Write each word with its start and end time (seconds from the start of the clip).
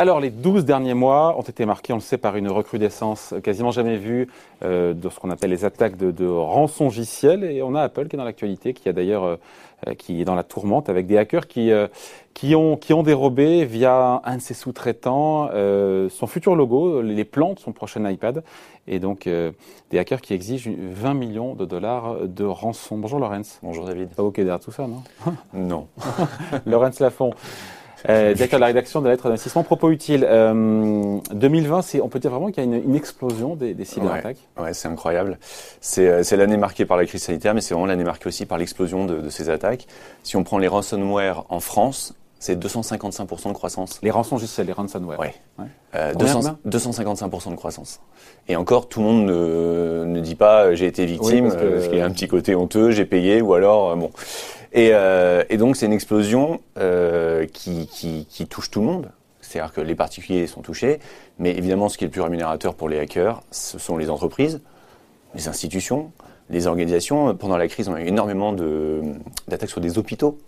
Alors, 0.00 0.20
les 0.20 0.30
12 0.30 0.64
derniers 0.64 0.94
mois 0.94 1.36
ont 1.36 1.42
été 1.42 1.66
marqués, 1.66 1.92
on 1.92 1.96
le 1.96 2.00
sait, 2.00 2.18
par 2.18 2.36
une 2.36 2.48
recrudescence 2.48 3.34
quasiment 3.42 3.72
jamais 3.72 3.96
vue 3.96 4.28
euh, 4.62 4.94
de 4.94 5.08
ce 5.08 5.18
qu'on 5.18 5.28
appelle 5.28 5.50
les 5.50 5.64
attaques 5.64 5.96
de, 5.96 6.12
de 6.12 6.24
rançongiciel. 6.24 7.42
Et 7.42 7.62
on 7.64 7.74
a 7.74 7.82
Apple 7.82 8.06
qui 8.06 8.14
est 8.14 8.16
dans 8.16 8.24
l'actualité, 8.24 8.74
qui 8.74 8.88
a 8.88 8.92
d'ailleurs, 8.92 9.24
euh, 9.24 9.94
qui 9.94 10.20
est 10.20 10.24
dans 10.24 10.36
la 10.36 10.44
tourmente 10.44 10.88
avec 10.88 11.08
des 11.08 11.18
hackers 11.18 11.48
qui, 11.48 11.72
euh, 11.72 11.88
qui, 12.32 12.54
ont, 12.54 12.76
qui 12.76 12.92
ont 12.92 13.02
dérobé 13.02 13.64
via 13.64 14.20
un 14.22 14.36
de 14.36 14.40
ses 14.40 14.54
sous-traitants 14.54 15.50
euh, 15.52 16.08
son 16.10 16.28
futur 16.28 16.54
logo, 16.54 17.02
les 17.02 17.24
plans 17.24 17.54
de 17.54 17.58
son 17.58 17.72
prochain 17.72 18.08
iPad. 18.08 18.44
Et 18.86 19.00
donc, 19.00 19.28
des 19.28 19.98
hackers 19.98 20.20
qui 20.20 20.32
exigent 20.32 20.70
20 20.78 21.14
millions 21.14 21.54
de 21.54 21.64
dollars 21.64 22.20
de 22.26 22.44
rançon. 22.44 22.96
Bonjour 22.98 23.18
Lorenz. 23.18 23.58
Bonjour 23.64 23.84
David. 23.84 24.10
Pas 24.10 24.22
OK 24.22 24.36
derrière 24.36 24.60
tout 24.60 24.70
ça, 24.70 24.86
non? 24.86 25.02
Non. 25.52 25.88
Lorenz 26.66 27.00
Lafont. 27.00 27.34
Euh, 28.08 28.34
directeur 28.34 28.58
de 28.58 28.60
la 28.60 28.66
rédaction 28.66 29.00
de 29.00 29.06
la 29.06 29.12
lettre 29.12 29.24
d'investissement. 29.24 29.62
Propos 29.62 29.90
utile. 29.90 30.26
Euh, 30.28 31.18
2020, 31.32 31.82
c'est, 31.82 32.00
on 32.00 32.08
peut 32.08 32.18
dire 32.18 32.30
vraiment 32.30 32.50
qu'il 32.50 32.64
y 32.64 32.66
a 32.66 32.70
une, 32.76 32.82
une 32.82 32.94
explosion 32.94 33.56
des, 33.56 33.74
des 33.74 33.84
cyberattaques. 33.84 34.38
Ouais, 34.56 34.64
ouais 34.64 34.74
c'est 34.74 34.88
incroyable. 34.88 35.38
C'est, 35.80 36.08
euh, 36.08 36.22
c'est 36.22 36.36
l'année 36.36 36.56
marquée 36.56 36.84
par 36.84 36.96
la 36.96 37.06
crise 37.06 37.22
sanitaire, 37.22 37.54
mais 37.54 37.60
c'est 37.60 37.74
vraiment 37.74 37.86
l'année 37.86 38.04
marquée 38.04 38.28
aussi 38.28 38.46
par 38.46 38.58
l'explosion 38.58 39.04
de, 39.06 39.20
de 39.20 39.28
ces 39.30 39.50
attaques. 39.50 39.86
Si 40.22 40.36
on 40.36 40.44
prend 40.44 40.58
les 40.58 40.68
ransomware 40.68 41.44
en 41.48 41.60
France, 41.60 42.14
c'est 42.38 42.56
255% 42.62 43.48
de 43.48 43.52
croissance. 43.52 43.98
Les 44.02 44.10
rançons 44.10 44.38
juste 44.38 44.58
les 44.64 44.72
ransomware. 44.72 45.18
Ouais. 45.18 45.34
ouais. 45.58 45.66
Euh, 45.96 46.14
200, 46.14 46.58
255% 46.68 47.50
de 47.50 47.56
croissance. 47.56 48.00
Et 48.46 48.54
encore, 48.54 48.88
tout 48.88 49.00
le 49.00 49.06
monde 49.06 49.26
ne, 49.26 50.04
ne 50.06 50.20
dit 50.20 50.36
pas 50.36 50.66
euh, 50.66 50.74
j'ai 50.74 50.86
été 50.86 51.04
victime, 51.04 51.46
oui, 51.46 51.50
parce 51.50 51.88
qu'il 51.88 51.98
y 51.98 52.00
a 52.00 52.06
un 52.06 52.10
petit 52.10 52.28
côté 52.28 52.54
honteux, 52.54 52.92
j'ai 52.92 53.06
payé, 53.06 53.42
ou 53.42 53.54
alors 53.54 53.96
bon. 53.96 54.10
Et, 54.72 54.90
euh, 54.92 55.44
et 55.48 55.56
donc 55.56 55.76
c'est 55.76 55.86
une 55.86 55.92
explosion 55.92 56.60
euh, 56.78 57.46
qui, 57.46 57.88
touche 58.48 58.70
tout 58.70 58.80
le 58.80 58.86
monde. 58.86 59.10
C'est-à-dire 59.40 59.72
que 59.72 59.80
les 59.80 59.94
particuliers 59.94 60.46
sont 60.46 60.60
touchés, 60.60 60.98
mais 61.38 61.56
évidemment 61.56 61.88
ce 61.88 61.96
qui 61.96 62.04
est 62.04 62.08
le 62.08 62.12
plus 62.12 62.20
rémunérateur 62.20 62.74
pour 62.74 62.88
les 62.88 62.98
hackers, 62.98 63.42
ce 63.50 63.78
sont 63.78 63.96
les 63.96 64.10
entreprises, 64.10 64.60
les 65.34 65.48
institutions, 65.48 66.12
les 66.50 66.66
organisations. 66.66 67.34
Pendant 67.34 67.56
la 67.56 67.66
crise, 67.66 67.88
on 67.88 67.94
a 67.94 68.02
eu 68.02 68.08
énormément 68.08 68.52
d'attaques 68.52 69.70
sur 69.70 69.80
des 69.80 69.96
hôpitaux, 69.96 70.38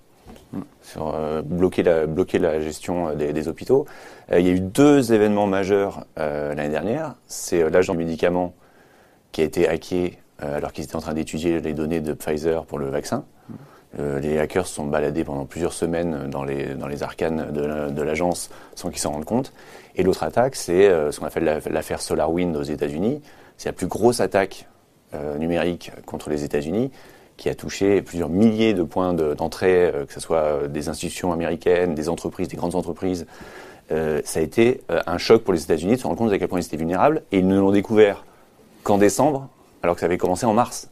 sur 0.82 1.14
euh, 1.14 1.40
bloquer, 1.40 1.82
la, 1.82 2.60
gestion 2.60 3.14
des, 3.14 3.48
hôpitaux. 3.48 3.86
Il 4.36 4.46
y 4.46 4.50
a 4.50 4.52
eu 4.52 4.60
deux 4.60 5.14
événements 5.14 5.46
majeurs 5.46 6.04
l'année 6.16 6.68
dernière. 6.68 7.14
C'est 7.26 7.70
l'agent 7.70 7.94
de 7.94 7.98
médicaments 7.98 8.54
qui 9.32 9.40
a 9.40 9.44
été 9.44 9.66
hacké 9.66 10.18
alors 10.40 10.72
qu'ils 10.72 10.84
étaient 10.84 10.96
en 10.96 11.00
train 11.00 11.14
d'étudier 11.14 11.60
les 11.60 11.72
données 11.72 12.00
de 12.00 12.12
Pfizer 12.12 12.66
pour 12.66 12.78
le 12.78 12.90
vaccin. 12.90 13.24
Euh, 13.98 14.20
les 14.20 14.38
hackers 14.38 14.66
sont 14.66 14.86
baladés 14.86 15.24
pendant 15.24 15.46
plusieurs 15.46 15.72
semaines 15.72 16.28
dans 16.30 16.44
les, 16.44 16.74
dans 16.74 16.86
les 16.86 17.02
arcanes 17.02 17.50
de 17.52 18.02
l'agence 18.02 18.50
sans 18.74 18.90
qu'ils 18.90 19.00
s'en 19.00 19.12
rendent 19.12 19.24
compte. 19.24 19.52
Et 19.96 20.02
l'autre 20.02 20.22
attaque, 20.22 20.54
c'est 20.54 20.88
euh, 20.88 21.10
ce 21.10 21.18
qu'on 21.18 21.26
appelle 21.26 21.60
l'affaire 21.70 22.00
SolarWind 22.00 22.56
aux 22.56 22.62
États-Unis. 22.62 23.20
C'est 23.56 23.68
la 23.68 23.72
plus 23.72 23.88
grosse 23.88 24.20
attaque 24.20 24.68
euh, 25.14 25.36
numérique 25.38 25.90
contre 26.06 26.30
les 26.30 26.44
États-Unis 26.44 26.90
qui 27.36 27.48
a 27.48 27.54
touché 27.54 28.02
plusieurs 28.02 28.28
milliers 28.28 28.74
de 28.74 28.82
points 28.82 29.14
d'entrée, 29.14 29.90
de, 29.90 30.04
que 30.04 30.12
ce 30.12 30.20
soit 30.20 30.68
des 30.68 30.90
institutions 30.90 31.32
américaines, 31.32 31.94
des 31.94 32.10
entreprises, 32.10 32.48
des 32.48 32.56
grandes 32.58 32.74
entreprises. 32.74 33.24
ça 33.88 34.40
a 34.40 34.42
été 34.42 34.82
un 35.06 35.16
choc 35.16 35.42
pour 35.42 35.54
les 35.54 35.62
États-Unis 35.62 35.94
de 35.94 35.96
se 35.96 36.02
rendre 36.02 36.18
compte 36.18 36.30
à 36.32 36.38
quel 36.38 36.48
point 36.48 36.60
ils 36.60 36.66
étaient 36.66 36.76
vulnérables. 36.76 37.22
Et 37.32 37.38
ils 37.38 37.46
ne 37.46 37.58
l'ont 37.58 37.70
découvert 37.70 38.26
qu'en 38.82 38.98
décembre, 38.98 39.48
alors 39.82 39.96
que 39.96 40.00
ça 40.00 40.06
avait 40.06 40.18
commencé 40.18 40.44
en 40.44 40.52
mars. 40.52 40.90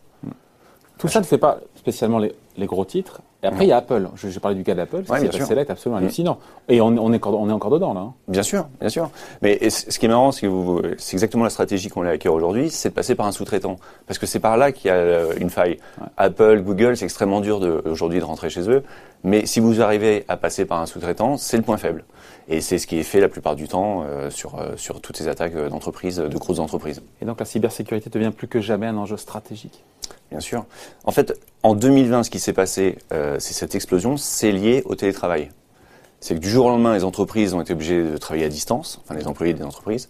Tout 0.99 1.09
ça 1.09 1.21
ne 1.21 1.25
fait 1.25 1.39
pas 1.39 1.61
spécialement 1.77 2.19
les, 2.19 2.35
gros 2.59 2.85
titres. 2.85 3.23
Et 3.43 3.47
après, 3.47 3.67
il 3.67 3.69
y 3.69 3.73
a 3.73 3.77
Apple. 3.77 4.09
J'ai 4.17 4.41
parlé 4.41 4.57
du 4.57 4.65
cas 4.65 4.75
d'Apple. 4.75 5.05
Ouais, 5.09 5.21
c'est 5.21 5.53
est 5.53 5.71
absolument 5.71 5.99
hallucinant. 5.99 6.39
Et 6.69 6.81
on, 6.81 6.87
on, 6.87 7.13
est 7.13 7.17
encore, 7.17 7.41
on 7.41 7.49
est 7.49 7.53
encore 7.53 7.71
dedans, 7.71 7.95
là. 7.95 8.01
Hein. 8.01 8.15
Bien 8.27 8.43
sûr, 8.43 8.67
bien 8.81 8.89
sûr. 8.89 9.11
Mais 9.43 9.71
ce 9.71 9.97
qui 9.97 10.07
est 10.07 10.09
marrant, 10.09 10.33
c'est 10.33 10.49
que 10.49 10.97
c'est 10.99 11.15
exactement 11.15 11.45
la 11.45 11.51
stratégie 11.51 11.89
qu'on 11.89 12.05
a 12.05 12.11
hacker 12.11 12.35
aujourd'hui, 12.35 12.69
c'est 12.69 12.89
de 12.89 12.95
passer 12.95 13.15
par 13.15 13.27
un 13.27 13.33
sous-traitant. 13.33 13.77
Parce 14.09 14.19
que 14.19 14.27
c'est 14.27 14.41
par 14.41 14.57
là 14.57 14.73
qu'il 14.73 14.89
y 14.89 14.91
a 14.91 15.35
une 15.37 15.51
faille. 15.51 15.79
Ouais. 16.01 16.07
Apple, 16.17 16.63
Google, 16.63 16.97
c'est 16.97 17.05
extrêmement 17.05 17.41
dur 17.41 17.61
aujourd'hui 17.87 18.19
de 18.19 18.25
rentrer 18.25 18.51
chez 18.51 18.69
eux. 18.69 18.83
Mais 19.23 19.47
si 19.47 19.61
vous 19.61 19.83
arrivez 19.83 20.25
à 20.27 20.37
passer 20.37 20.65
par 20.65 20.81
un 20.81 20.87
sous-traitant, 20.87 21.37
c'est 21.37 21.57
le 21.57 21.63
point 21.63 21.77
faible. 21.77 22.05
Et 22.49 22.61
c'est 22.61 22.79
ce 22.79 22.89
qui 22.89 22.99
est 22.99 23.05
fait 23.05 23.21
la 23.21 23.29
plupart 23.29 23.55
du 23.55 23.69
temps 23.69 24.05
euh, 24.05 24.31
sur, 24.31 24.59
euh, 24.59 24.73
sur 24.77 25.01
toutes 25.01 25.17
ces 25.17 25.29
attaques 25.29 25.55
d'entreprises, 25.55 26.17
de 26.17 26.39
grosses 26.39 26.61
entreprises. 26.61 27.03
Et 27.21 27.25
donc 27.25 27.39
la 27.39 27.47
cybersécurité 27.47 28.11
devient 28.11 28.33
plus 28.37 28.49
que 28.49 28.61
jamais 28.61 28.87
un 28.87 28.97
enjeu 28.97 29.17
stratégique? 29.17 29.85
Bien 30.31 30.41
sûr. 30.41 30.65
En 31.05 31.13
fait, 31.13 31.39
en 31.63 31.75
2020, 31.75 32.23
ce 32.23 32.31
qui 32.31 32.39
s'est 32.39 32.53
passé, 32.53 32.99
euh, 33.13 33.37
c'est 33.39 33.55
cette 33.55 33.75
explosion, 33.75 34.17
c'est 34.17 34.53
lié 34.53 34.83
au 34.85 34.95
télétravail. 34.95 35.51
C'est 36.21 36.35
que 36.35 36.41
du 36.41 36.51
jour 36.51 36.67
au 36.67 36.69
lendemain, 36.71 36.95
les 36.95 37.05
entreprises 37.05 37.55
ont 37.55 37.61
été 37.61 37.73
obligées 37.73 38.03
de 38.03 38.17
travailler 38.17 38.47
à 38.47 38.49
distance, 38.49 39.01
enfin 39.05 39.15
les 39.15 39.27
employés 39.27 39.55
des 39.55 39.65
entreprises. 39.65 40.09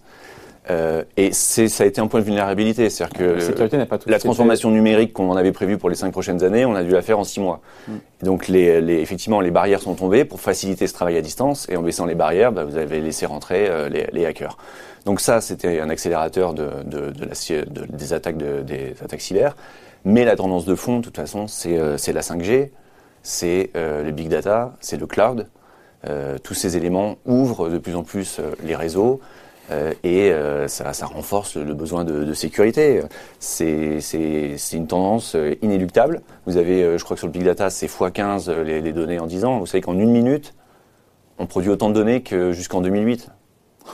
Euh, 0.71 1.03
et 1.17 1.33
ça 1.33 1.63
a 1.83 1.87
été 1.87 2.01
un 2.01 2.09
point 2.09 2.21
de 2.21 2.25
vulnérabilité. 2.27 2.91
C'est-à-dire 2.91 3.17
que 3.17 3.77
la, 3.77 3.87
pas 3.87 3.99
transformation 4.19 4.71
numérique 4.71 5.15
qu'on 5.15 5.31
en 5.31 5.37
avait 5.37 5.53
prévue 5.53 5.79
pour 5.79 5.89
les 5.89 5.95
cinq 5.95 6.13
prochaines 6.13 6.45
années, 6.45 6.67
on 6.67 6.75
a 6.75 6.83
dû 6.83 6.91
la 6.91 7.01
faire 7.01 7.19
en 7.19 7.25
six 7.25 7.41
mois. 7.41 7.61
Mm. 7.87 7.93
Donc, 8.23 8.49
les, 8.49 8.81
les, 8.81 9.01
effectivement, 9.01 9.41
les 9.41 9.51
barrières 9.51 9.81
sont 9.81 9.95
tombées 9.95 10.25
pour 10.25 10.41
faciliter 10.41 10.87
ce 10.87 10.93
travail 10.93 11.17
à 11.17 11.23
distance. 11.23 11.67
Et 11.71 11.77
en 11.77 11.83
baissant 11.83 12.05
les 12.05 12.15
barrières, 12.15 12.53
bah, 12.53 12.65
vous 12.65 12.77
avez 12.77 13.01
laissé 13.01 13.25
rentrer 13.25 13.67
euh, 13.69 13.89
les, 13.89 14.09
les, 14.13 14.27
hackers. 14.27 14.59
Donc 15.07 15.21
ça, 15.21 15.41
c'était 15.41 15.81
un 15.81 15.89
accélérateur 15.89 16.53
de, 16.53 16.69
de, 16.85 17.11
de 17.11 17.25
la, 17.25 17.65
de, 17.65 17.87
des 17.91 18.13
attaques 18.13 18.37
de, 18.37 18.61
des 18.61 18.95
attaques 19.03 19.23
cyber. 19.23 19.57
Mais 20.05 20.25
la 20.25 20.37
tendance 20.37 20.65
de 20.65 20.75
fond, 20.75 20.99
de 20.99 21.05
toute 21.05 21.17
façon, 21.17 21.47
c'est 21.47 21.79
euh, 21.79 21.97
la 22.13 22.21
5G, 22.21 22.71
c'est 23.23 23.71
euh, 23.77 24.03
le 24.05 24.11
big 24.13 24.29
data, 24.29 24.77
c'est 24.81 24.97
le 24.97 25.07
cloud. 25.07 25.49
Euh, 26.07 26.39
tous 26.39 26.55
ces 26.55 26.77
éléments 26.77 27.17
ouvrent 27.27 27.69
de 27.69 27.79
plus 27.79 27.97
en 27.97 28.05
plus 28.05 28.41
les 28.63 28.77
réseaux 28.77 29.21
et 30.03 30.33
ça, 30.67 30.93
renforce 31.05 31.59
le 31.59 31.75
besoin 31.75 32.03
de, 32.05 32.25
de 32.25 32.33
sécurité. 32.33 33.03
C'est 33.39 34.01
une 34.73 34.87
tendance 34.87 35.37
inéluctable. 35.61 36.23
Vous 36.47 36.57
avez, 36.57 36.97
je 36.97 37.05
crois 37.05 37.17
que 37.17 37.19
sur 37.19 37.27
le 37.27 37.35
big 37.35 37.45
data, 37.45 37.69
c'est 37.69 37.87
x15 37.87 38.51
les, 38.63 38.81
les, 38.81 38.93
données 38.95 39.19
en 39.19 39.27
10 39.27 39.45
ans. 39.45 39.59
Vous 39.59 39.67
savez 39.67 39.83
qu'en 39.83 39.99
une 39.99 40.11
minute, 40.11 40.55
on 41.39 41.45
produit 41.45 41.69
autant 41.69 41.91
de 41.91 41.95
données 41.95 42.23
que 42.23 42.53
jusqu'en 42.53 42.81
2008 42.81 43.31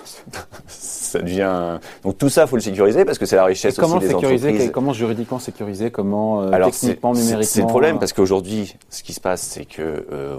ça 0.66 1.18
devient 1.20 1.78
donc 2.02 2.18
tout 2.18 2.28
ça 2.28 2.46
faut 2.46 2.56
le 2.56 2.62
sécuriser 2.62 3.04
parce 3.04 3.18
que 3.18 3.26
c'est 3.26 3.36
la 3.36 3.44
richesse 3.44 3.78
aussi 3.78 3.98
des 3.98 4.08
sécuriser, 4.08 4.48
entreprises. 4.48 4.70
Comment 4.72 4.92
juridiquement 4.92 5.38
sécuriser 5.38 5.90
Comment 5.90 6.42
euh, 6.42 6.52
Alors 6.52 6.70
techniquement, 6.70 7.12
numériquement 7.12 7.42
C'est 7.42 7.60
le 7.60 7.66
problème 7.66 7.98
parce 7.98 8.12
qu'aujourd'hui, 8.12 8.76
ce 8.90 9.02
qui 9.02 9.12
se 9.12 9.20
passe, 9.20 9.42
c'est 9.42 9.64
que 9.64 10.06
euh, 10.12 10.36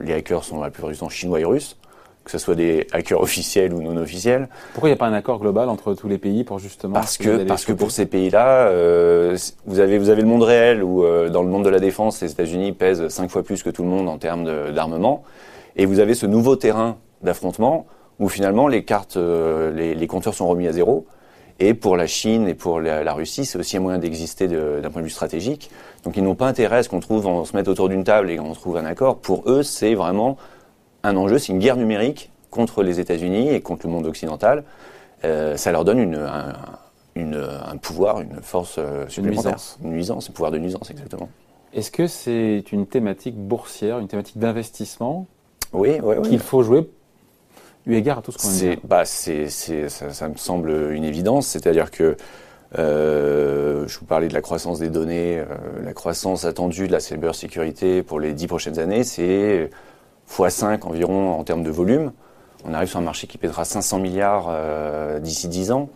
les 0.00 0.12
hackers 0.12 0.44
sont 0.44 0.60
la 0.60 0.70
plupart 0.70 0.90
du 0.90 0.96
temps 0.96 1.08
chinois 1.08 1.40
et 1.40 1.44
russes, 1.44 1.76
que 2.24 2.30
ce 2.32 2.38
soit 2.38 2.54
des 2.54 2.86
hackers 2.92 3.20
officiels 3.20 3.72
ou 3.72 3.80
non 3.80 3.96
officiels. 3.96 4.48
Pourquoi 4.74 4.90
il 4.90 4.92
n'y 4.92 4.98
a 4.98 4.98
pas 4.98 5.06
un 5.06 5.14
accord 5.14 5.38
global 5.38 5.68
entre 5.68 5.94
tous 5.94 6.08
les 6.08 6.18
pays 6.18 6.44
pour 6.44 6.58
justement 6.58 6.94
Parce 6.94 7.16
que 7.16 7.44
parce 7.44 7.64
que 7.64 7.72
pour 7.72 7.90
ces 7.90 8.06
pays-là, 8.06 8.68
euh, 8.68 9.36
vous 9.66 9.80
avez 9.80 9.98
vous 9.98 10.10
avez 10.10 10.22
le 10.22 10.28
monde 10.28 10.42
réel 10.42 10.82
où 10.82 11.04
euh, 11.04 11.30
dans 11.30 11.42
le 11.42 11.48
monde 11.48 11.64
de 11.64 11.70
la 11.70 11.80
défense, 11.80 12.20
les 12.20 12.30
États-Unis 12.30 12.72
pèsent 12.72 13.08
cinq 13.08 13.30
fois 13.30 13.42
plus 13.42 13.62
que 13.62 13.70
tout 13.70 13.82
le 13.82 13.88
monde 13.88 14.08
en 14.08 14.18
termes 14.18 14.72
d'armement, 14.72 15.24
et 15.76 15.86
vous 15.86 16.00
avez 16.00 16.14
ce 16.14 16.26
nouveau 16.26 16.56
terrain 16.56 16.96
d'affrontement 17.22 17.86
où 18.18 18.28
finalement 18.28 18.68
les 18.68 18.84
cartes, 18.84 19.16
euh, 19.16 19.72
les, 19.72 19.94
les, 19.94 20.06
compteurs 20.06 20.34
sont 20.34 20.48
remis 20.48 20.66
à 20.66 20.72
zéro. 20.72 21.06
Et 21.60 21.74
pour 21.74 21.96
la 21.96 22.06
Chine 22.06 22.46
et 22.46 22.54
pour 22.54 22.80
la, 22.80 23.02
la 23.02 23.12
Russie, 23.12 23.44
c'est 23.44 23.58
aussi 23.58 23.76
un 23.76 23.80
moyen 23.80 23.98
d'exister 23.98 24.46
d'un 24.46 24.90
point 24.90 25.00
de 25.00 25.06
vue 25.06 25.10
stratégique. 25.10 25.70
Donc 26.04 26.16
ils 26.16 26.22
n'ont 26.22 26.36
pas 26.36 26.46
intérêt 26.46 26.78
à 26.78 26.82
ce 26.82 26.88
qu'on 26.88 27.00
trouve, 27.00 27.26
on 27.26 27.44
se 27.44 27.56
mette 27.56 27.66
autour 27.66 27.88
d'une 27.88 28.04
table 28.04 28.30
et 28.30 28.36
qu'on 28.36 28.52
trouve 28.52 28.76
un 28.76 28.84
accord. 28.84 29.18
Pour 29.18 29.42
eux, 29.50 29.64
c'est 29.64 29.94
vraiment 29.94 30.36
un 31.02 31.16
enjeu, 31.16 31.38
c'est 31.38 31.52
une 31.52 31.58
guerre 31.58 31.76
numérique 31.76 32.30
contre 32.50 32.82
les 32.82 33.00
États-Unis 33.00 33.50
et 33.50 33.60
contre 33.60 33.86
le 33.86 33.92
monde 33.92 34.06
occidental. 34.06 34.62
Euh, 35.24 35.56
ça 35.56 35.72
leur 35.72 35.84
donne 35.84 35.98
une, 35.98 36.14
un, 36.14 36.54
une, 37.16 37.34
un, 37.34 37.76
pouvoir, 37.76 38.20
une 38.20 38.40
force 38.40 38.78
supplémentaire. 39.08 39.18
Une 39.18 39.24
nuisance. 39.24 39.78
Une 39.82 39.90
nuisance, 39.90 40.30
un 40.30 40.32
pouvoir 40.32 40.52
de 40.52 40.58
nuisance, 40.58 40.90
exactement. 40.92 41.28
Est-ce 41.74 41.90
que 41.90 42.06
c'est 42.06 42.64
une 42.70 42.86
thématique 42.86 43.36
boursière, 43.36 43.98
une 43.98 44.08
thématique 44.08 44.38
d'investissement 44.38 45.26
oui, 45.72 45.98
oui, 46.02 46.16
oui. 46.18 46.28
qu'il 46.28 46.38
faut 46.38 46.62
jouer 46.62 46.88
eu 47.88 47.96
égard 47.96 48.18
à 48.18 48.22
tout 48.22 48.32
ce 48.32 48.38
qu'on 48.38 48.50
dit 48.50 48.78
bah, 48.84 49.04
c'est, 49.04 49.48
ça, 49.48 50.10
ça, 50.10 50.28
me 50.28 50.36
semble 50.36 50.92
une 50.92 51.04
évidence, 51.04 51.46
c'est-à-dire 51.46 51.90
que 51.90 52.16
euh, 52.78 53.88
je 53.88 53.98
vous 53.98 54.04
parlais 54.04 54.28
de 54.28 54.34
la 54.34 54.42
croissance 54.42 54.78
des 54.78 54.90
données, 54.90 55.38
euh, 55.38 55.44
la 55.82 55.94
croissance 55.94 56.44
attendue 56.44 56.86
de 56.86 56.92
la 56.92 57.00
cybersécurité 57.00 58.02
pour 58.02 58.20
les 58.20 58.34
dix 58.34 58.46
prochaines 58.46 58.78
années, 58.78 59.04
c'est 59.04 59.70
x5 60.30 60.82
environ 60.82 61.32
en 61.32 61.44
termes 61.44 61.62
de 61.62 61.70
volume. 61.70 62.12
On 62.66 62.74
arrive 62.74 62.88
sur 62.88 62.98
un 62.98 63.02
marché 63.02 63.26
qui 63.26 63.38
pèsera 63.38 63.64
500 63.64 64.00
milliards 64.00 64.48
euh, 64.50 65.18
d'ici 65.18 65.48
10 65.48 65.70
ans, 65.70 65.88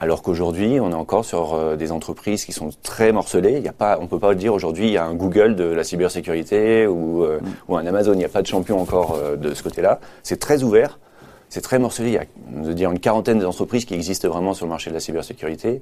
alors 0.00 0.22
qu'aujourd'hui, 0.22 0.80
on 0.80 0.92
est 0.92 0.94
encore 0.94 1.24
sur 1.24 1.76
des 1.76 1.90
entreprises 1.90 2.44
qui 2.44 2.52
sont 2.52 2.70
très 2.82 3.10
morcelées. 3.10 3.56
Il 3.58 3.64
y 3.64 3.68
a 3.68 3.72
pas, 3.72 3.98
on 4.00 4.06
peut 4.06 4.20
pas 4.20 4.34
dire 4.34 4.54
aujourd'hui, 4.54 4.86
il 4.86 4.92
y 4.92 4.96
a 4.96 5.04
un 5.04 5.14
Google 5.14 5.56
de 5.56 5.64
la 5.64 5.82
cybersécurité 5.82 6.86
ou, 6.86 7.24
mm. 7.24 7.40
ou 7.66 7.76
un 7.76 7.84
Amazon. 7.84 8.12
Il 8.12 8.18
n'y 8.18 8.24
a 8.24 8.28
pas 8.28 8.42
de 8.42 8.46
champion 8.46 8.80
encore 8.80 9.18
de 9.36 9.54
ce 9.54 9.62
côté-là. 9.64 9.98
C'est 10.22 10.38
très 10.38 10.62
ouvert 10.62 11.00
c'est 11.48 11.60
très 11.60 11.78
morcelé. 11.78 12.08
Il 12.08 12.14
y 12.14 12.18
a 12.18 12.24
je 12.62 12.68
veux 12.68 12.74
dire, 12.74 12.90
une 12.90 13.00
quarantaine 13.00 13.38
d'entreprises 13.38 13.84
qui 13.84 13.94
existent 13.94 14.28
vraiment 14.28 14.54
sur 14.54 14.66
le 14.66 14.70
marché 14.70 14.90
de 14.90 14.94
la 14.94 15.00
cybersécurité. 15.00 15.80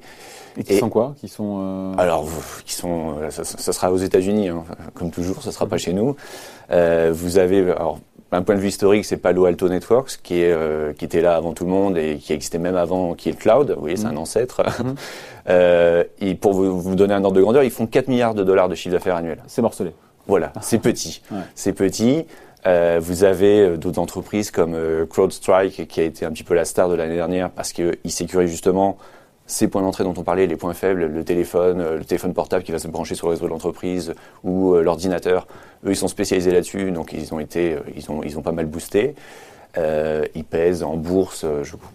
Et 0.57 0.65
qui 0.65 0.75
et, 0.75 0.79
sont 0.79 0.89
quoi? 0.89 1.15
Qui 1.21 1.29
sont 1.29 1.59
euh... 1.61 1.95
Alors, 1.99 2.29
qui 2.65 2.75
sont, 2.75 3.17
ça, 3.31 3.45
ça 3.45 3.73
sera 3.73 3.93
aux 3.93 3.99
États-Unis, 3.99 4.49
hein. 4.49 4.65
comme 4.95 5.11
toujours, 5.11 5.43
ça 5.43 5.53
sera 5.53 5.67
pas 5.67 5.79
chez 5.79 5.93
nous. 5.93 6.17
Euh, 6.71 7.13
vous 7.15 7.39
avez, 7.39 7.61
alors, 7.73 7.99
d'un 8.33 8.43
point 8.43 8.55
de 8.55 8.61
vue 8.61 8.69
historique, 8.69 9.05
c'est 9.05 9.17
Palo 9.17 9.45
Alto 9.45 9.69
Networks 9.69 10.19
qui, 10.23 10.41
est, 10.41 10.53
euh, 10.53 10.93
qui 10.93 11.05
était 11.05 11.21
là 11.21 11.37
avant 11.37 11.53
tout 11.53 11.65
le 11.65 11.71
monde 11.71 11.97
et 11.97 12.17
qui 12.17 12.33
existait 12.33 12.59
même 12.59 12.77
avant, 12.77 13.15
qui 13.15 13.29
est 13.29 13.33
le 13.33 13.39
cloud. 13.39 13.71
Vous 13.71 13.81
voyez, 13.81 13.97
c'est 13.97 14.07
un 14.07 14.12
mhm. 14.12 14.19
ancêtre. 14.19 14.62
Mhm. 14.62 14.95
euh, 15.49 16.05
et 16.21 16.35
pour 16.35 16.53
vous, 16.53 16.81
vous, 16.81 16.95
donner 16.97 17.15
un 17.15 17.25
ordre 17.25 17.37
de 17.37 17.43
grandeur, 17.43 17.62
ils 17.62 17.71
font 17.71 17.87
4 17.87 18.09
milliards 18.09 18.35
de 18.35 18.43
dollars 18.43 18.69
de 18.69 18.75
chiffre 18.75 18.95
d'affaires 18.95 19.17
annuel. 19.17 19.43
C'est 19.47 19.62
morcelé. 19.62 19.93
Voilà, 20.27 20.53
c'est 20.61 20.81
petit. 20.81 21.23
C'est 21.55 21.73
petit. 21.73 22.27
Euh, 22.67 22.99
vous 23.01 23.23
avez 23.23 23.61
euh, 23.61 23.77
d'autres 23.77 24.01
entreprises 24.01 24.51
comme 24.51 24.75
euh, 24.75 25.07
CrowdStrike 25.07 25.87
qui 25.87 26.01
a 26.01 26.03
été 26.03 26.27
un 26.27 26.33
petit 26.33 26.43
peu 26.43 26.55
la 26.55 26.65
star 26.65 26.89
de 26.89 26.95
l'année 26.95 27.15
dernière 27.15 27.51
parce 27.51 27.73
qu'ils 27.73 27.97
sécurisent 28.07 28.51
justement 28.51 28.97
ces 29.47 29.69
points 29.69 29.83
d'entrée 29.83 30.03
dont 30.03 30.15
on 30.17 30.25
parlait, 30.25 30.49
les 30.49 30.57
points 30.57 30.75
faibles, 30.75 31.07
le 31.07 31.25
téléphone, 31.25 31.97
le 31.97 32.05
téléphone 32.05 32.35
portable 32.35 32.65
qui 32.65 32.73
va 32.73 32.81
se 32.81 32.89
brancher 32.89 33.15
sur 33.15 33.29
le 33.29 33.35
réseau 33.35 33.45
de 33.45 33.51
l'entreprise 33.51 34.13
ou 34.43 34.75
l'ordinateur. 34.75 35.47
Eux, 35.85 35.91
ils 35.91 35.97
sont 35.97 36.09
spécialisés 36.09 36.51
là-dessus, 36.51 36.91
donc 36.91 37.13
ils 37.13 37.33
ont 37.33 37.39
été, 37.39 37.77
ils 37.95 38.11
ont, 38.11 38.25
ils 38.25 38.37
ont 38.37 38.43
pas 38.43 38.51
mal 38.51 38.67
boosté. 38.67 39.15
ils 39.77 40.45
pèsent 40.45 40.83
en 40.83 40.97
bourse, 40.97 41.47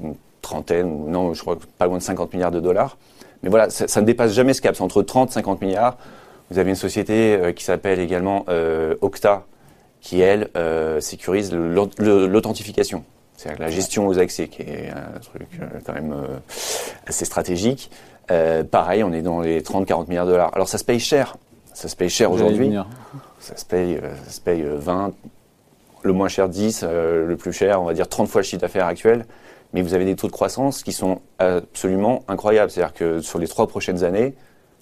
une 0.02 0.16
trentaine, 0.42 1.12
non, 1.12 1.34
je 1.34 1.42
crois 1.42 1.58
pas 1.78 1.88
loin 1.88 1.98
de 1.98 2.04
50 2.04 2.32
milliards 2.32 2.52
de 2.52 2.62
dollars. 2.62 2.98
Mais 3.44 3.50
voilà, 3.50 3.70
ça, 3.70 4.00
ne 4.00 4.06
dépasse 4.06 4.32
jamais 4.32 4.54
ce 4.54 4.62
cap, 4.62 4.74
c'est 4.74 4.82
entre 4.82 5.02
30 5.02 5.32
et 5.32 5.34
50 5.34 5.60
milliards. 5.60 5.98
Vous 6.52 6.58
avez 6.58 6.70
une 6.70 6.76
société 6.78 7.38
qui 7.54 7.66
s'appelle 7.66 8.00
également 8.00 8.46
Octa, 9.02 9.44
qui, 10.02 10.20
elle, 10.20 10.50
euh, 10.58 11.00
sécurise 11.00 11.54
l'authentification. 11.54 13.04
C'est-à-dire 13.38 13.62
la 13.62 13.70
gestion 13.70 14.08
aux 14.08 14.20
accès, 14.20 14.48
qui 14.48 14.64
est 14.64 14.90
un 14.90 15.20
truc 15.20 15.48
euh, 15.62 15.80
quand 15.86 15.94
même 15.94 16.12
euh, 16.12 16.38
assez 17.08 17.24
stratégique. 17.24 17.90
pareil, 18.72 19.04
on 19.04 19.14
est 19.14 19.22
dans 19.22 19.42
les 19.42 19.62
30-40 19.62 20.10
milliards 20.10 20.26
de 20.26 20.32
dollars. 20.32 20.52
Alors 20.54 20.68
ça 20.68 20.78
se 20.78 20.84
paye 20.84 21.00
cher. 21.00 21.38
Ça 21.74 21.88
se 21.88 21.96
paye 21.96 22.10
cher 22.10 22.32
aujourd'hui. 22.32 22.76
Ça 23.40 23.56
se 23.56 23.66
paye, 23.66 24.00
ça 24.26 24.32
se 24.32 24.42
paye 24.42 24.64
20, 24.64 25.14
le 26.04 26.14
moins 26.14 26.28
cher 26.28 26.50
10, 26.50 26.84
le 26.84 27.36
plus 27.36 27.54
cher, 27.54 27.82
on 27.82 27.86
va 27.86 27.94
dire 27.94 28.08
30 28.08 28.28
fois 28.28 28.42
le 28.42 28.46
chiffre 28.46 28.62
d'affaires 28.62 28.88
actuel. 28.88 29.26
Mais 29.74 29.82
vous 29.82 29.94
avez 29.94 30.06
des 30.06 30.16
taux 30.16 30.28
de 30.28 30.34
croissance 30.34 30.84
qui 30.84 30.92
sont 30.92 31.22
absolument 31.40 32.24
incroyables. 32.28 32.70
C'est-à-dire 32.72 32.94
que 32.94 33.22
sur 33.22 33.40
les 33.40 33.48
trois 33.48 33.68
prochaines 33.68 34.04
années, 34.04 34.36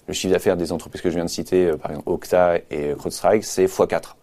le 0.08 0.14
chiffre 0.14 0.32
d'affaires 0.32 0.56
des 0.56 0.72
entreprises 0.72 1.00
que 1.00 1.10
je 1.10 1.14
viens 1.14 1.24
de 1.24 1.30
citer, 1.30 1.70
par 1.80 1.92
exemple 1.92 2.10
Octa 2.10 2.56
et 2.70 2.94
CrowdStrike, 2.98 3.44
c'est 3.44 3.66
x4. 3.66 4.14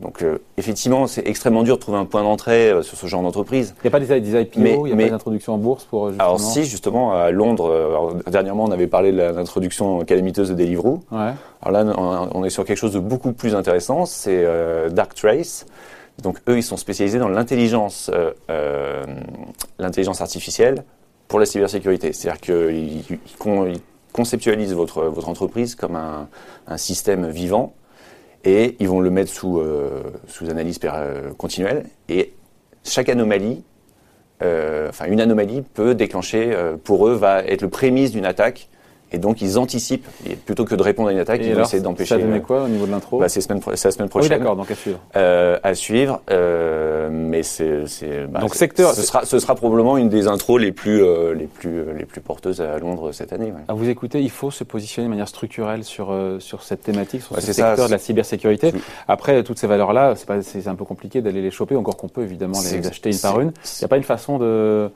Donc 0.00 0.22
euh, 0.22 0.38
effectivement, 0.56 1.06
c'est 1.06 1.26
extrêmement 1.26 1.62
dur 1.62 1.76
de 1.76 1.80
trouver 1.80 1.98
un 1.98 2.04
point 2.04 2.22
d'entrée 2.22 2.70
euh, 2.70 2.82
sur 2.82 2.96
ce 2.98 3.06
genre 3.06 3.22
d'entreprise. 3.22 3.74
Il 3.78 3.82
n'y 3.84 3.88
a 3.88 3.90
pas 3.90 4.00
des, 4.00 4.20
des 4.20 4.40
IPO, 4.42 4.86
il 4.86 4.94
n'y 4.94 5.04
a 5.04 5.06
pas 5.06 5.10
d'introduction 5.10 5.54
en 5.54 5.58
bourse 5.58 5.84
pour 5.84 6.06
euh, 6.06 6.10
justement... 6.10 6.24
Alors 6.24 6.40
si, 6.40 6.64
justement, 6.64 7.12
à 7.12 7.30
Londres, 7.30 8.22
dernièrement, 8.30 8.64
on 8.64 8.70
avait 8.70 8.86
parlé 8.86 9.12
de 9.12 9.16
l'introduction 9.16 10.04
calamiteuse 10.04 10.50
de 10.50 10.54
Deliveroo. 10.54 11.00
Ouais. 11.10 11.32
Alors 11.62 11.84
là, 11.84 11.94
on 12.34 12.44
est 12.44 12.50
sur 12.50 12.64
quelque 12.64 12.76
chose 12.76 12.92
de 12.92 12.98
beaucoup 12.98 13.32
plus 13.32 13.54
intéressant, 13.54 14.06
c'est 14.06 14.44
Dark 14.90 15.14
Trace. 15.14 15.66
Donc 16.22 16.38
eux, 16.48 16.58
ils 16.58 16.62
sont 16.62 16.76
spécialisés 16.76 17.18
dans 17.18 17.28
l'intelligence, 17.28 18.10
l'intelligence 19.78 20.20
artificielle 20.20 20.84
pour 21.28 21.40
la 21.40 21.46
cybersécurité. 21.46 22.12
C'est-à-dire 22.12 22.40
qu'ils 22.40 23.02
ils, 23.10 23.80
conceptualisent 24.12 24.74
votre, 24.74 25.04
votre 25.04 25.28
entreprise 25.28 25.74
comme 25.74 25.94
un, 25.94 26.28
un 26.66 26.76
système 26.78 27.28
vivant 27.28 27.74
et 28.46 28.76
ils 28.78 28.88
vont 28.88 29.00
le 29.00 29.10
mettre 29.10 29.30
sous, 29.32 29.58
euh, 29.58 30.02
analyse 30.48 30.78
euh, 30.84 31.32
continuelle. 31.36 31.86
Et 32.08 32.32
chaque 32.84 33.08
anomalie, 33.08 33.64
euh, 34.42 34.88
enfin 34.88 35.06
une 35.06 35.20
anomalie 35.20 35.62
peut 35.62 35.94
déclencher, 35.94 36.56
pour 36.84 37.08
eux, 37.08 37.14
va 37.14 37.42
être 37.42 37.62
le 37.62 37.68
prémisse 37.68 38.12
d'une 38.12 38.24
attaque 38.24 38.68
et 39.12 39.18
donc, 39.18 39.40
ils 39.40 39.58
anticipent. 39.58 40.06
Et 40.28 40.34
plutôt 40.34 40.64
que 40.64 40.74
de 40.74 40.82
répondre 40.82 41.08
à 41.08 41.12
une 41.12 41.18
attaque, 41.18 41.40
ils 41.44 41.54
vont 41.54 41.62
essayer 41.62 41.82
d'empêcher. 41.82 42.16
Ça 42.16 42.18
donnait 42.18 42.40
quoi 42.40 42.64
au 42.64 42.68
niveau 42.68 42.86
de 42.86 42.90
l'intro 42.90 43.20
bah, 43.20 43.28
C'est 43.28 43.40
la 43.48 43.90
semaine 43.90 44.08
prochaine. 44.08 44.32
oui, 44.32 44.38
d'accord, 44.38 44.56
donc 44.56 44.70
à 44.70 44.74
suivre. 44.74 44.98
Euh, 45.14 45.58
à 45.62 45.74
suivre. 45.74 46.22
Euh, 46.30 47.08
mais 47.10 47.42
c'est. 47.42 47.84
Bah, 48.28 48.40
donc, 48.40 48.54
secteur. 48.54 48.94
Ce 48.94 49.02
sera, 49.02 49.24
ce 49.24 49.38
sera 49.38 49.54
probablement 49.54 49.96
une 49.96 50.08
des 50.08 50.26
intros 50.26 50.60
les 50.60 50.72
plus, 50.72 51.02
euh, 51.02 51.34
les 51.34 51.46
plus, 51.46 51.94
les 51.96 52.04
plus 52.04 52.20
porteuses 52.20 52.60
à 52.60 52.78
Londres 52.78 53.12
cette 53.12 53.32
année. 53.32 53.52
Ouais. 53.52 53.74
Vous 53.74 53.88
écouter, 53.88 54.20
il 54.20 54.30
faut 54.30 54.50
se 54.50 54.64
positionner 54.64 55.06
de 55.06 55.10
manière 55.10 55.28
structurelle 55.28 55.84
sur, 55.84 56.10
euh, 56.10 56.40
sur 56.40 56.62
cette 56.62 56.82
thématique, 56.82 57.22
sur 57.22 57.36
ce 57.36 57.52
secteur 57.52 57.86
de 57.86 57.92
la 57.92 57.98
cybersécurité. 57.98 58.72
Après, 59.06 59.42
toutes 59.44 59.58
ces 59.58 59.66
valeurs-là, 59.66 60.14
c'est 60.42 60.66
un 60.66 60.74
peu 60.74 60.84
compliqué 60.84 61.20
d'aller 61.20 61.42
les 61.42 61.50
choper, 61.50 61.76
encore 61.76 61.96
qu'on 61.96 62.08
peut 62.08 62.22
évidemment 62.22 62.60
les 62.60 62.86
acheter 62.86 63.10
une 63.10 63.18
par 63.18 63.40
une. 63.40 63.52
Il 63.64 63.78
n'y 63.80 63.84
a 63.84 63.88
pas 63.88 63.96
une 63.96 64.02
façon 64.02 64.38
de 64.38 64.90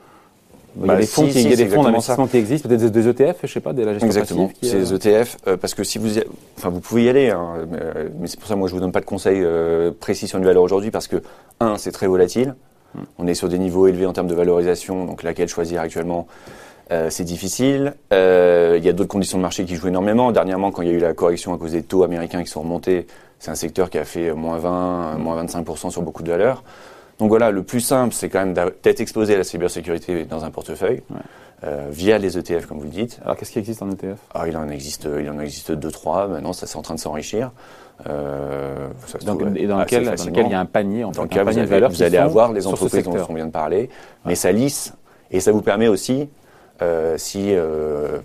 il 0.76 0.87
y 0.87 0.90
a 0.90 0.96
des 0.96 1.06
fonds, 1.06 1.26
qui, 1.26 1.43
il 1.43 1.50
y 1.50 1.52
a 1.52 1.56
des 1.56 1.67
fonds 1.67 1.82
d'investissement 1.82 2.26
qui 2.26 2.37
existent, 2.37 2.69
peut-être 2.69 2.90
des 2.90 3.08
ETF, 3.08 3.38
je 3.43 3.52
sais 3.52 3.61
pas, 3.61 3.72
de 3.72 3.82
la 3.82 3.93
gestion 3.93 4.06
Exactement. 4.06 4.50
C'est 4.62 4.78
des 4.78 4.94
ETF, 4.94 5.37
euh, 5.46 5.56
parce 5.56 5.75
que 5.75 5.84
si 5.84 5.99
vous, 5.99 6.19
y 6.19 6.25
enfin, 6.58 6.69
vous 6.69 6.81
pouvez 6.81 7.05
y 7.05 7.08
aller, 7.08 7.31
hein, 7.31 7.55
euh, 7.75 8.08
mais 8.19 8.28
c'est 8.28 8.38
pour 8.38 8.49
ça 8.49 8.56
moi 8.56 8.69
je 8.69 8.75
vous 8.75 8.81
donne 8.81 8.93
pas 8.93 9.00
de 9.00 9.06
conseils 9.06 9.43
euh, 9.43 9.90
précis 9.99 10.28
sur 10.28 10.38
une 10.38 10.44
valeur 10.44 10.62
aujourd'hui, 10.62 10.90
parce 10.90 11.08
que 11.08 11.22
un, 11.61 11.76
c'est 11.76 11.93
très 11.93 12.06
volatile. 12.06 12.55
Hmm. 12.94 13.00
On 13.19 13.26
est 13.26 13.34
sur 13.34 13.49
des 13.49 13.58
niveaux 13.58 13.87
élevés 13.87 14.06
en 14.06 14.12
termes 14.12 14.28
de 14.28 14.34
valorisation, 14.34 15.05
donc 15.06 15.22
laquelle 15.22 15.49
choisir 15.49 15.81
actuellement, 15.81 16.26
c'est 17.08 17.23
difficile. 17.23 17.94
il 18.11 18.84
y 18.84 18.88
a 18.88 18.93
d'autres 18.93 19.08
conditions 19.08 19.38
de 19.38 19.43
marché 19.43 19.64
qui 19.64 19.76
jouent 19.76 19.88
énormément. 19.88 20.32
Dernièrement, 20.32 20.73
quand 20.73 20.82
il 20.82 20.88
y 20.88 20.90
a 20.90 20.94
eu 20.94 20.99
la 20.99 21.14
correction 21.14 21.55
à 21.55 21.58
cause 21.58 21.70
des 21.70 21.84
taux 21.84 22.02
américains 22.02 22.43
qui 22.43 22.50
sont 22.50 22.62
remontés, 22.62 23.06
c'est 23.38 23.52
un 23.52 23.55
secteur 23.55 23.90
qui 23.90 23.99
a 23.99 24.05
fait 24.05 24.32
moins 24.32 24.58
20, 24.58 25.19
moins 25.19 25.44
25% 25.44 25.90
sur 25.90 26.02
beaucoup 26.02 26.25
de 26.25 26.32
valeurs. 26.32 26.64
Donc 27.20 27.28
voilà, 27.28 27.50
le 27.50 27.62
plus 27.62 27.81
simple, 27.81 28.14
c'est 28.14 28.28
quand 28.28 28.44
même 28.44 28.55
d'être 28.55 29.00
exposé 29.00 29.34
à 29.34 29.38
la 29.38 29.44
cybersécurité 29.44 30.25
dans 30.25 30.44
un 30.44 30.50
portefeuille. 30.50 31.02
Euh, 31.62 31.88
via 31.90 32.17
les 32.17 32.38
ETF, 32.38 32.64
comme 32.64 32.78
vous 32.78 32.84
le 32.84 32.90
dites. 32.90 33.20
Alors, 33.22 33.37
qu'est-ce 33.37 33.50
qui 33.50 33.58
existe 33.58 33.82
en 33.82 33.90
ETF 33.90 34.19
ah, 34.32 34.49
il 34.49 34.56
en 34.56 34.70
existe, 34.70 35.06
il 35.20 35.28
en 35.28 35.38
existe 35.38 35.72
deux, 35.72 35.90
trois. 35.90 36.26
Maintenant, 36.26 36.55
ça 36.55 36.67
c'est 36.67 36.78
en 36.78 36.82
train 36.82 36.94
de 36.94 37.00
s'enrichir. 37.00 37.50
Euh, 38.08 38.88
et 39.20 39.67
dans 39.67 39.81
lequel, 39.81 40.05
dans 40.06 40.25
lequel 40.25 40.46
il 40.46 40.52
y 40.52 40.55
a 40.55 40.61
un 40.61 40.64
panier, 40.64 41.05
en 41.05 41.11
dans 41.11 41.25
lequel 41.25 41.43
vous, 41.43 41.58
allez, 41.58 41.87
vous 41.87 42.02
allez 42.02 42.17
avoir 42.17 42.52
les 42.52 42.67
entreprises 42.67 43.05
dont 43.05 43.14
on 43.28 43.34
vient 43.34 43.44
de 43.44 43.50
parler, 43.50 43.90
mais 44.25 44.34
ça 44.34 44.52
lisse 44.52 44.94
et 45.31 45.40
ça 45.40 45.52
vous 45.52 45.61
permet 45.61 45.88
aussi, 45.88 46.31
euh, 46.81 47.19
si 47.19 47.49
euh, 47.50 48.20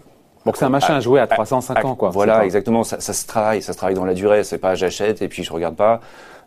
donc 0.46 0.58
c'est 0.58 0.66
un 0.66 0.70
machin 0.70 0.96
à 0.96 1.00
jouer 1.00 1.20
à 1.20 1.28
305 1.28 1.86
ans, 1.86 1.96
quoi. 1.96 2.10
Voilà, 2.10 2.46
exactement. 2.46 2.84
Ça, 2.84 3.00
ça, 3.00 3.14
se 3.14 3.26
travaille, 3.26 3.62
ça 3.62 3.74
se 3.74 3.78
travaille 3.78 3.96
dans 3.96 4.06
la 4.06 4.14
durée. 4.14 4.44
C'est 4.44 4.58
pas 4.58 4.76
j'achète 4.76 5.22
et 5.22 5.28
puis 5.28 5.44
je 5.44 5.52
regarde 5.52 5.76
pas. 5.76 6.02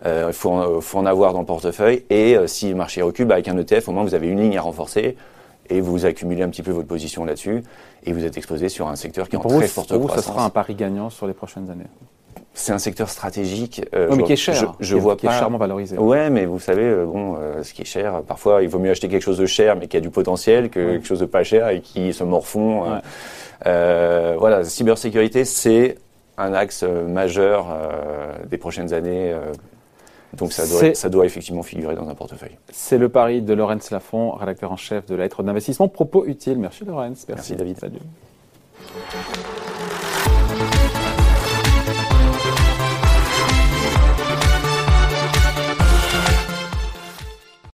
Euh, 0.07 0.27
il 0.29 0.33
faut, 0.33 0.51
en, 0.51 0.81
faut 0.81 0.99
en 0.99 1.07
avoir 1.07 1.33
dans 1.33 1.41
le 1.41 1.47
portefeuille. 1.47 2.05
Et 2.09 2.37
euh, 2.37 2.47
si 2.47 2.69
le 2.69 2.77
marché 2.77 3.03
recule, 3.03 3.27
bah, 3.27 3.35
avec 3.35 3.49
un 3.49 3.59
ETF, 3.59 3.89
au 3.89 3.93
moins 3.93 4.05
vous 4.05 4.15
avez 4.15 4.29
une 4.29 4.41
ligne 4.41 4.57
à 4.57 4.63
renforcer 4.63 5.17
et 5.69 5.81
vous 5.81 6.07
accumulez 6.07 6.43
un 6.43 6.49
petit 6.49 6.63
peu 6.63 6.71
votre 6.71 6.87
position 6.87 7.25
là-dessus 7.25 7.63
et 8.05 8.13
vous 8.13 8.25
êtes 8.25 8.37
exposé 8.37 8.69
sur 8.69 8.89
un 8.89 8.97
secteur 8.97 9.29
qui 9.29 9.37
est 9.37 9.39
en 9.39 9.43
très 9.43 9.67
forte 9.67 9.89
pour 9.89 10.01
Vous, 10.01 10.09
ça 10.09 10.23
sera 10.23 10.45
un 10.45 10.51
pari 10.51 10.75
gagnant 10.75 11.11
sur 11.11 11.27
les 11.27 11.35
prochaines 11.35 11.69
années? 11.71 11.87
C'est 12.59 12.73
un 12.73 12.79
secteur 12.79 13.09
stratégique. 13.09 13.83
Euh, 13.95 14.15
mais 14.17 14.25
qui 14.25 14.33
est 14.33 14.37
cher. 14.37 14.75
Je, 14.81 14.97
vois 14.97 15.17
qui 15.17 15.27
pas. 15.27 15.35
Est 15.35 15.39
chèrement 15.39 15.59
valorisé. 15.59 15.97
Ouais, 15.97 16.29
mais 16.29 16.45
vous 16.45 16.59
savez, 16.59 16.85
euh, 16.85 17.07
bon, 17.07 17.37
ce 17.63 17.73
qui 17.73 17.83
est 17.83 17.87
cher, 17.87 18.23
parfois, 18.27 18.63
il 18.63 18.69
vaut 18.69 18.79
mieux 18.79 18.91
acheter 18.91 19.09
quelque 19.09 19.23
chose 19.23 19.39
de 19.39 19.47
cher, 19.47 19.77
mais 19.77 19.87
qui 19.87 19.97
a 19.97 20.01
du 20.01 20.11
potentiel, 20.11 20.69
que 20.69 20.93
quelque 20.93 21.07
chose 21.07 21.21
de 21.21 21.27
pas 21.27 21.45
cher 21.45 21.69
et 21.69 21.81
qui 21.81 22.13
se 22.13 22.25
morfond. 22.25 23.01
Euh, 23.67 24.37
voilà, 24.39 24.65
cybersécurité, 24.65 25.45
c'est 25.45 25.99
un 26.37 26.53
axe 26.53 26.83
majeur 26.83 27.67
des 28.49 28.59
prochaines 28.59 28.93
années 28.93 29.35
donc 30.37 30.53
ça 30.53 30.67
doit, 30.67 30.95
ça 30.95 31.09
doit 31.09 31.25
effectivement 31.25 31.63
figurer 31.63 31.95
dans 31.95 32.09
un 32.09 32.15
portefeuille. 32.15 32.59
C'est 32.71 32.99
le 32.99 33.09
pari 33.09 33.41
de 33.41 33.55
Laurence 33.55 33.91
Lafont, 33.91 34.33
rédacteur 34.33 34.71
en 34.71 34.77
chef 34.77 35.07
de 35.07 35.15
la 35.15 35.25
lettre 35.25 35.43
d'investissement. 35.43 35.89
Propos 35.89 36.27
utiles. 36.27 36.59
Merci 36.59 36.85
Laurence. 36.85 37.25
Merci, 37.29 37.55
Merci 37.55 37.57
David. 37.57 37.79
Salut. 37.79 37.99